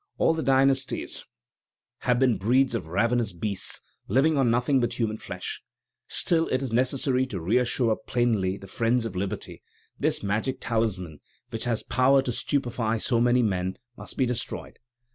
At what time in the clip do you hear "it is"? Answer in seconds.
6.47-6.73